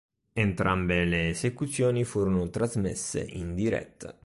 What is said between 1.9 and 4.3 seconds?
furono trasmesse in diretta.